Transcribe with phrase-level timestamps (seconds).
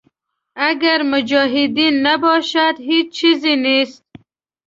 [0.69, 4.03] اګر مجاهدین نباشد هېچ چیز نیست.